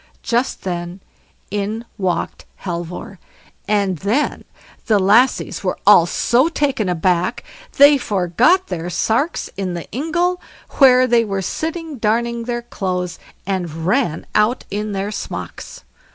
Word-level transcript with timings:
Just 0.23 0.63
then 0.63 0.99
in 1.51 1.85
walked 1.95 2.45
Halvor, 2.65 3.19
and 3.67 3.99
then 3.99 4.45
the 4.87 4.97
lassies 4.97 5.63
were 5.63 5.77
all 5.85 6.07
so 6.07 6.49
taken 6.49 6.89
aback, 6.89 7.43
they 7.77 7.99
forgot 7.99 8.65
their 8.69 8.89
sarks 8.89 9.47
in 9.57 9.75
the 9.75 9.87
ingle, 9.91 10.41
where 10.79 11.05
they 11.05 11.23
were 11.23 11.43
sitting 11.43 11.99
darning 11.99 12.45
their 12.45 12.63
clothes, 12.63 13.19
and 13.45 13.85
ran 13.85 14.25
out 14.33 14.63
in 14.71 14.93
their 14.93 15.11
smocks. 15.11 15.83